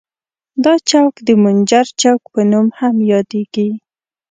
دا 0.63 0.73
چوک 0.89 1.13
د 1.27 1.29
منجر 1.43 1.85
چوک 2.01 2.21
په 2.33 2.41
نوم 2.51 2.67
هم 2.79 2.95
یادیږي. 3.11 3.69